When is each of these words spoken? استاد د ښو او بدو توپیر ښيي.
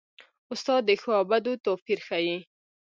استاد 0.53 0.81
د 0.85 0.91
ښو 1.01 1.11
او 1.17 1.23
بدو 1.31 1.53
توپیر 1.65 1.99
ښيي. 2.07 2.37